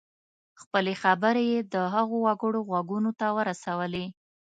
خپلې 0.61 0.93
خبرې 1.03 1.43
یې 1.51 1.61
د 1.73 1.75
هغو 1.93 2.17
وګړو 2.27 2.59
غوږونو 2.69 3.11
ته 3.19 3.27
ورسولې. 3.37 4.05